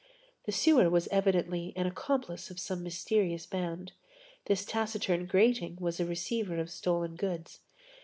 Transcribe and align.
The 0.47 0.51
sewer 0.51 0.89
was 0.89 1.07
evidently 1.09 1.73
an 1.75 1.85
accomplice 1.85 2.49
of 2.49 2.59
some 2.59 2.81
mysterious 2.81 3.45
band. 3.45 3.91
This 4.47 4.65
taciturn 4.65 5.27
grating 5.27 5.77
was 5.79 5.99
a 5.99 6.05
receiver 6.07 6.57
of 6.57 6.71
stolen 6.71 7.15
goods. 7.15 7.59